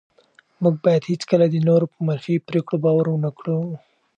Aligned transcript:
موږ 0.61 0.75
باید 0.85 1.09
هېڅکله 1.11 1.45
د 1.49 1.55
نورو 1.67 1.85
په 1.93 1.99
منفي 2.07 2.35
پرېکړو 2.47 2.77
باور 2.83 3.05
ونه 3.09 3.31
کړو. 3.37 3.57